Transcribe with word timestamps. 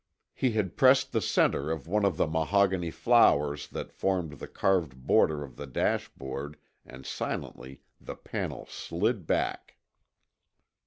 He 0.33 0.53
had 0.53 0.77
pressed 0.77 1.11
the 1.11 1.21
center 1.21 1.69
of 1.69 1.85
one 1.85 2.05
of 2.05 2.17
the 2.17 2.25
mahogany 2.25 2.89
flowers 2.89 3.67
that 3.67 3.93
formed 3.93 4.39
the 4.39 4.47
carved 4.47 5.05
border 5.05 5.43
of 5.43 5.57
the 5.57 5.67
dash 5.67 6.09
board 6.15 6.57
and 6.83 7.05
silently 7.05 7.83
the 7.99 8.15
panel 8.15 8.65
slid 8.65 9.27
back. 9.27 9.77